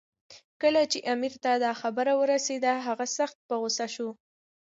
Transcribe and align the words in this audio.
کله 0.61 0.81
چې 0.91 0.99
امیر 1.13 1.33
ته 1.43 1.51
دا 1.65 1.71
خبر 1.81 2.05
ورسېد، 2.21 2.63
هغه 2.87 3.05
سخت 3.17 3.37
په 3.47 3.55
غوسه 3.61 3.87
شو. 3.95 4.09